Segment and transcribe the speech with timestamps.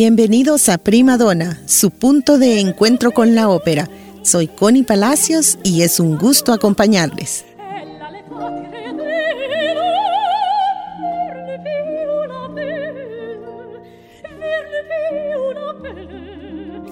[0.00, 3.90] Bienvenidos a Prima Donna, su punto de encuentro con la ópera.
[4.22, 7.44] Soy Connie Palacios y es un gusto acompañarles.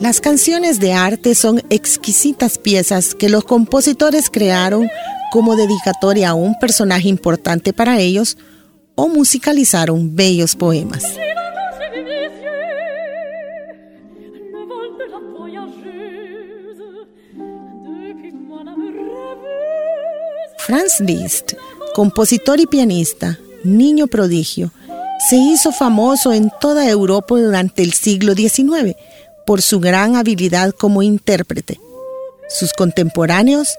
[0.00, 4.88] Las canciones de arte son exquisitas piezas que los compositores crearon
[5.30, 8.38] como dedicatoria a un personaje importante para ellos
[8.94, 11.04] o musicalizaron bellos poemas.
[20.66, 21.52] Franz Liszt,
[21.94, 24.72] compositor y pianista, niño prodigio,
[25.28, 28.96] se hizo famoso en toda Europa durante el siglo XIX
[29.44, 31.78] por su gran habilidad como intérprete.
[32.48, 33.76] Sus contemporáneos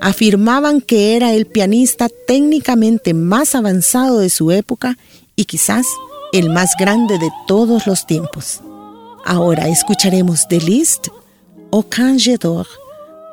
[0.00, 4.96] afirmaban que era el pianista técnicamente más avanzado de su época
[5.34, 5.86] y quizás
[6.32, 8.60] el más grande de todos los tiempos.
[9.24, 11.08] Ahora escucharemos de Liszt
[11.88, 12.68] Canje d'Or,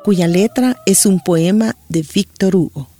[0.04, 2.95] cuya letra es un poema de Victor Hugo.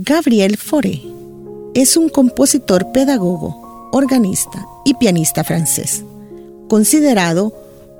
[0.00, 1.02] Gabriel Fauré
[1.74, 6.04] es un compositor pedagogo, organista y pianista francés,
[6.68, 7.52] considerado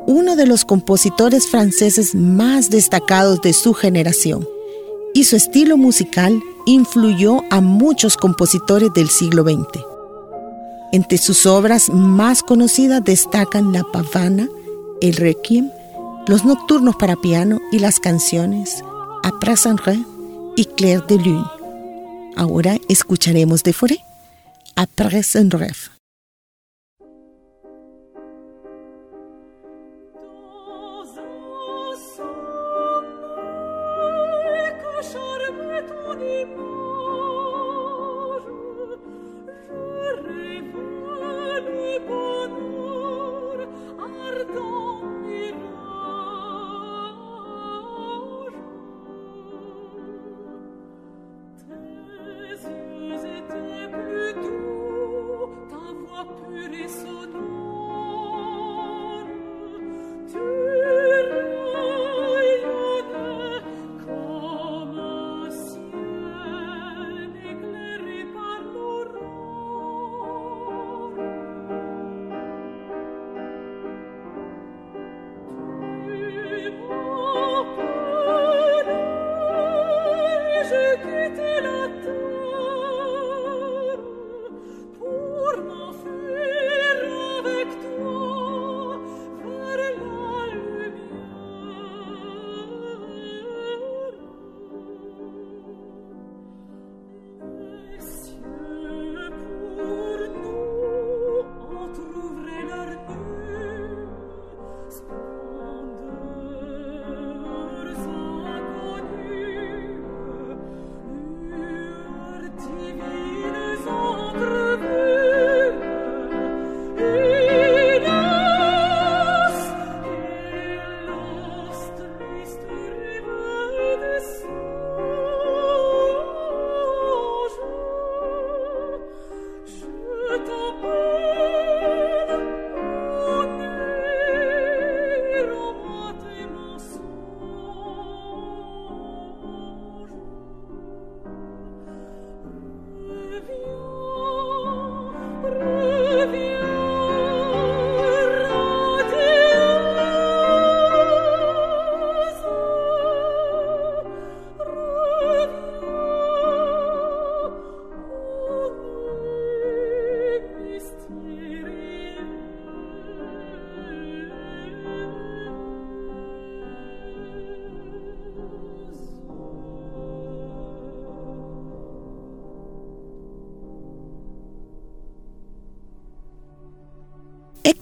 [0.06, 4.46] uno de los compositores franceses más destacados de su generación,
[5.12, 9.82] y su estilo musical influyó a muchos compositores del siglo XX.
[10.92, 14.48] Entre sus obras más conocidas destacan La Pavana,
[15.00, 15.68] el Requiem,
[16.28, 18.84] los nocturnos para piano y las canciones
[19.24, 20.04] un rêve
[20.56, 21.57] y Claire de Lune.
[22.36, 24.00] Ahora escucharemos de Forêt,
[24.76, 25.97] Après un rêve.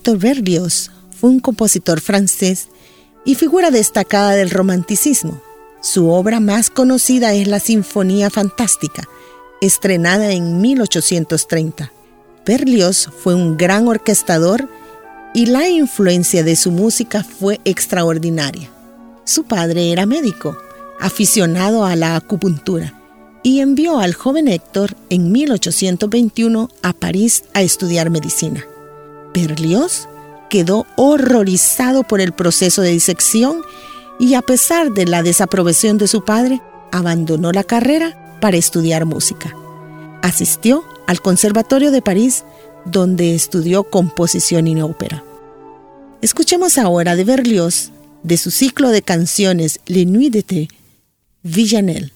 [0.06, 2.68] Héctor Berlioz fue un compositor francés
[3.24, 5.42] y figura destacada del romanticismo.
[5.82, 9.08] Su obra más conocida es la Sinfonía Fantástica,
[9.60, 11.90] estrenada en 1830.
[12.46, 14.68] Berlioz fue un gran orquestador
[15.34, 18.70] y la influencia de su música fue extraordinaria.
[19.24, 20.56] Su padre era médico,
[21.00, 22.94] aficionado a la acupuntura,
[23.42, 28.64] y envió al joven Héctor en 1821 a París a estudiar medicina.
[29.36, 30.08] Berlioz
[30.48, 33.60] quedó horrorizado por el proceso de disección
[34.18, 39.54] y a pesar de la desaprobación de su padre, abandonó la carrera para estudiar música.
[40.22, 42.44] Asistió al Conservatorio de París,
[42.86, 45.22] donde estudió composición y ópera.
[46.22, 47.90] Escuchemos ahora de Berlioz,
[48.22, 50.68] de su ciclo de canciones Les Nuits d'été,
[51.42, 52.15] Villanelle.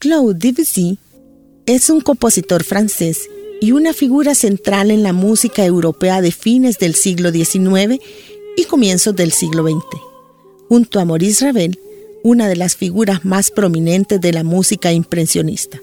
[0.00, 0.96] Claude Debussy
[1.66, 3.28] es un compositor francés
[3.60, 8.02] y una figura central en la música europea de fines del siglo XIX
[8.56, 10.00] y comienzos del siglo XX.
[10.70, 11.78] Junto a Maurice Ravel,
[12.24, 15.78] una de las figuras más prominentes de la música impresionista.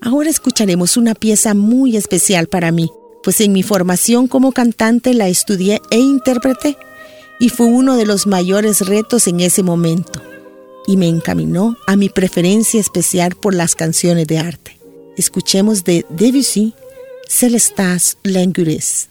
[0.00, 2.92] Ahora escucharemos una pieza muy especial para mí,
[3.24, 6.76] pues en mi formación como cantante la estudié e interpreté,
[7.40, 10.27] y fue uno de los mayores retos en ese momento
[10.88, 14.78] y me encaminó a mi preferencia especial por las canciones de arte.
[15.18, 16.72] Escuchemos de Debussy,
[17.28, 19.10] Celestas Langures.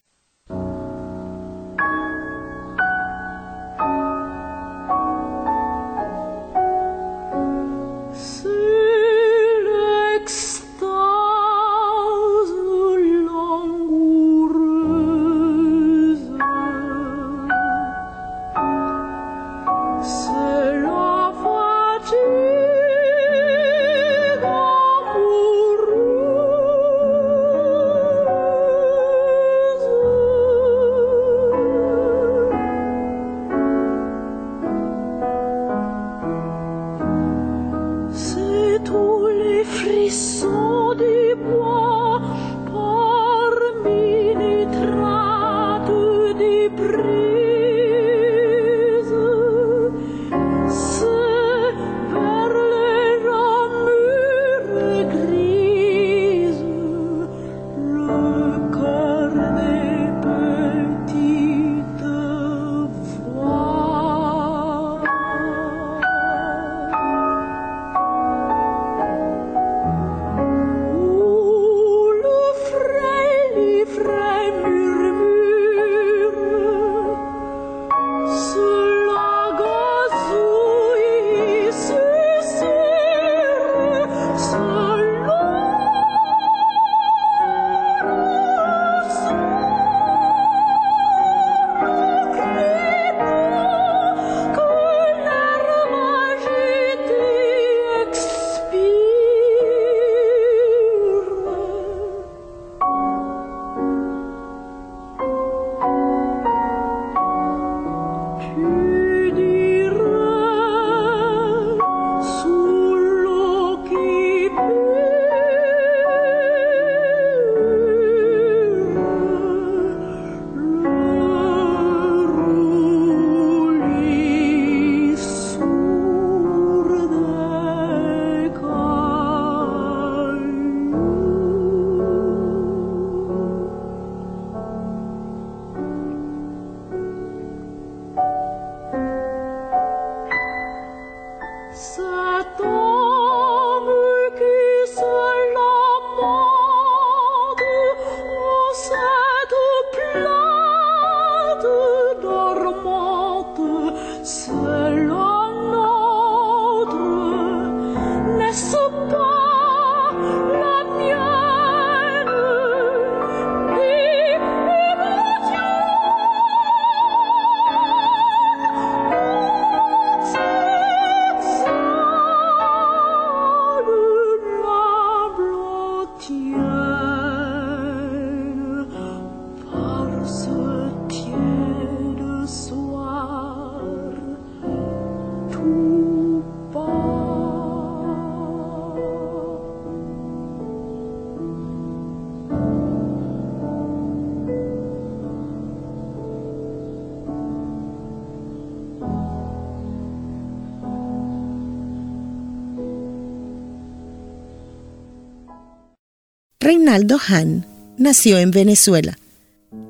[206.68, 207.66] Reinaldo Hahn
[207.98, 209.18] nació en Venezuela,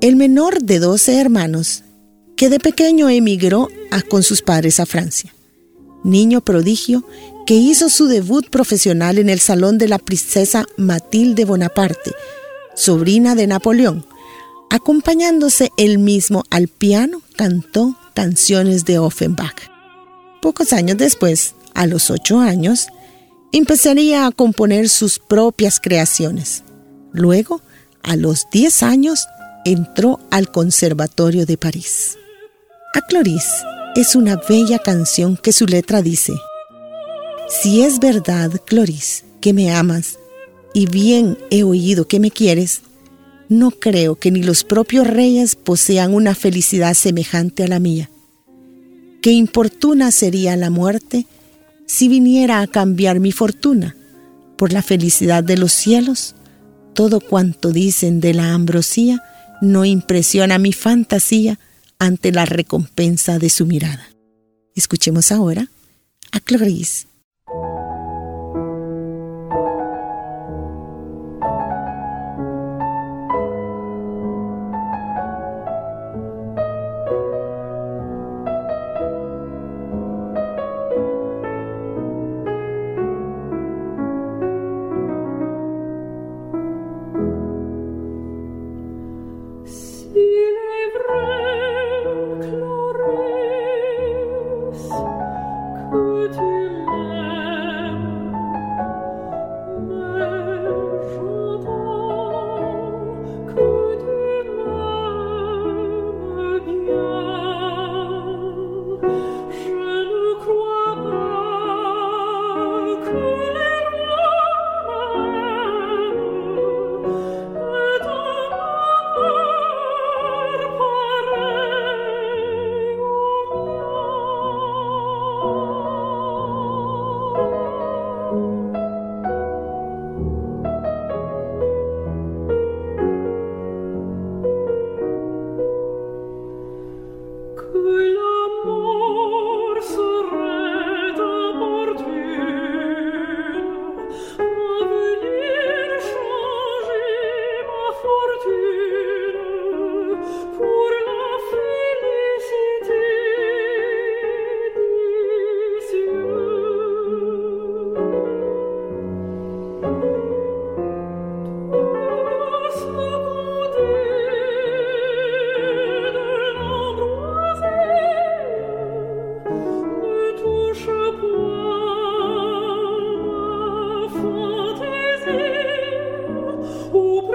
[0.00, 1.82] el menor de 12 hermanos,
[2.36, 3.66] que de pequeño emigró
[4.08, 5.34] con sus padres a Francia.
[6.04, 7.04] Niño prodigio
[7.46, 12.12] que hizo su debut profesional en el salón de la princesa Matilde Bonaparte,
[12.76, 14.06] sobrina de Napoleón.
[14.70, 19.68] Acompañándose él mismo al piano, cantó canciones de Offenbach.
[20.40, 22.86] Pocos años después, a los ocho años,
[23.50, 26.62] empezaría a componer sus propias creaciones.
[27.12, 27.62] Luego,
[28.02, 29.26] a los diez años,
[29.64, 32.18] entró al Conservatorio de París.
[32.94, 33.44] A Cloris
[33.96, 36.34] es una bella canción que su letra dice,
[37.48, 40.18] Si es verdad, Cloris, que me amas,
[40.74, 42.82] y bien he oído que me quieres,
[43.48, 48.10] no creo que ni los propios reyes posean una felicidad semejante a la mía.
[49.22, 51.26] Qué importuna sería la muerte
[51.86, 53.96] si viniera a cambiar mi fortuna
[54.56, 56.34] por la felicidad de los cielos.
[56.98, 59.22] Todo cuanto dicen de la ambrosía
[59.60, 61.60] no impresiona mi fantasía
[62.00, 64.08] ante la recompensa de su mirada.
[64.74, 65.68] Escuchemos ahora
[66.32, 67.06] a Clarice.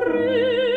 [0.03, 0.72] free.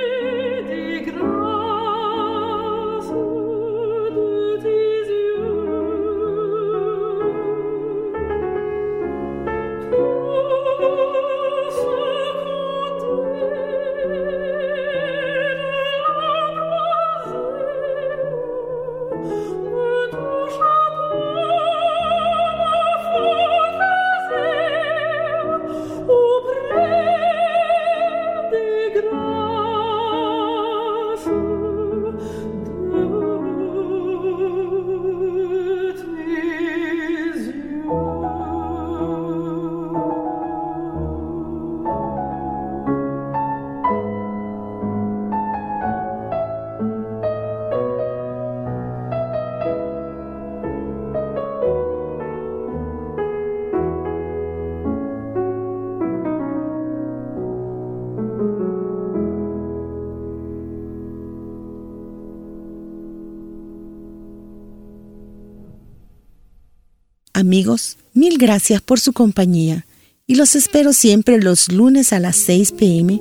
[67.47, 69.87] Amigos, mil gracias por su compañía
[70.27, 73.21] y los espero siempre los lunes a las 6 pm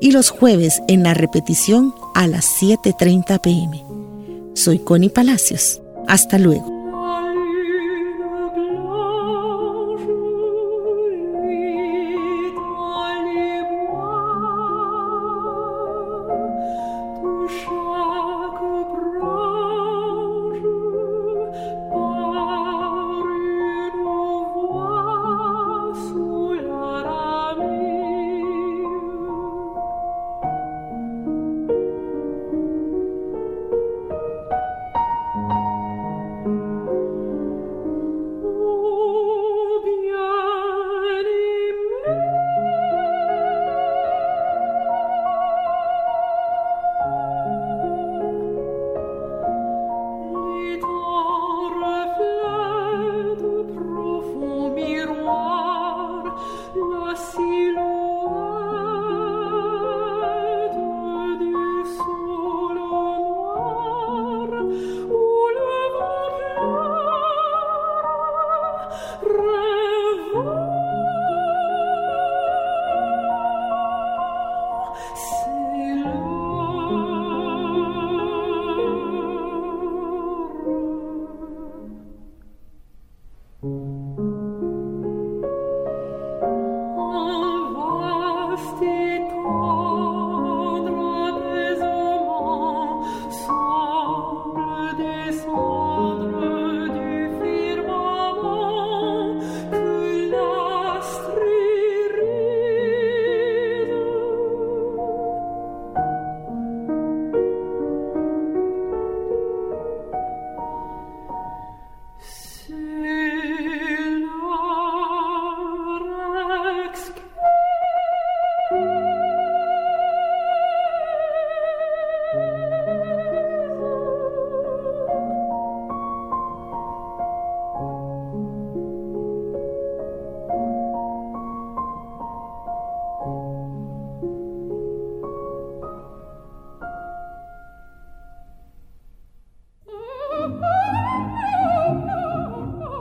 [0.00, 3.84] y los jueves en la repetición a las 7.30 pm.
[4.54, 5.82] Soy Connie Palacios.
[6.08, 6.75] Hasta luego.